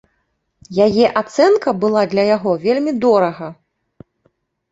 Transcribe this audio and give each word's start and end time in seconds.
Яе 0.85 1.05
ацэнка 1.21 1.73
была 1.83 2.01
для 2.13 2.23
яго 2.35 2.51
вельмі 2.65 2.91
дорага. 3.03 3.47